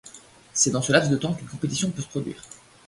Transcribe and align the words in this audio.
C'est 0.53 0.71
dans 0.71 0.81
ce 0.81 0.91
laps 0.91 1.11
de 1.11 1.15
temps 1.15 1.35
qu'une 1.35 1.47
compétition 1.47 1.91
peut 1.91 2.01
se 2.01 2.07
produire. 2.07 2.41